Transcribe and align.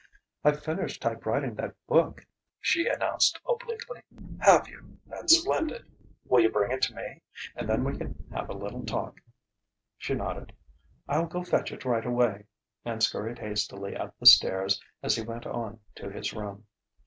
"I've 0.43 0.63
finished 0.63 0.99
type 1.03 1.27
writing 1.27 1.53
that 1.57 1.75
book," 1.85 2.25
she 2.59 2.87
announced 2.87 3.39
obliquely. 3.47 4.01
"Have 4.39 4.67
you? 4.67 4.97
That's 5.05 5.35
splendid! 5.37 5.85
Will 6.25 6.39
you 6.39 6.49
bring 6.49 6.71
it 6.71 6.81
to 6.81 6.95
me? 6.95 7.21
And 7.55 7.69
then 7.69 7.83
we 7.83 7.95
can 7.95 8.15
have 8.33 8.49
a 8.49 8.57
little 8.57 8.83
talk." 8.83 9.21
She 9.99 10.15
nodded 10.15 10.53
"I'll 11.07 11.27
go 11.27 11.43
fetch 11.43 11.71
it 11.71 11.85
right 11.85 12.03
away" 12.03 12.47
and 12.83 13.03
scurried 13.03 13.37
hastily 13.37 13.95
up 13.95 14.15
the 14.19 14.25
stairs 14.25 14.81
as 15.03 15.15
he 15.17 15.21
went 15.21 15.45
on 15.45 15.79
to 15.97 16.09
his 16.09 16.33
room. 16.33 16.65